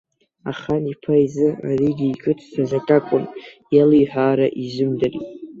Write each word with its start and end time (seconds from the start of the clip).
Ахан-иԥа 0.49 1.15
изы 1.25 1.47
аригьы 1.67 2.07
иҿыцӡаз 2.09 2.71
акакәын, 2.79 3.23
иалиҳәаара 3.75 4.47
изымдырит. 4.63 5.27